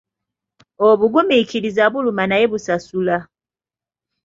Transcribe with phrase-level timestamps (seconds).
[0.87, 3.17] Obugumiikiriza buluma naye busasula.